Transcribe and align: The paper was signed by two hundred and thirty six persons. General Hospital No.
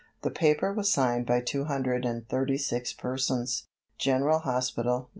The 0.23 0.31
paper 0.31 0.73
was 0.73 0.91
signed 0.91 1.27
by 1.27 1.41
two 1.41 1.65
hundred 1.65 2.05
and 2.05 2.27
thirty 2.27 2.57
six 2.57 2.91
persons. 2.91 3.67
General 3.99 4.39
Hospital 4.39 4.99
No. 5.01 5.09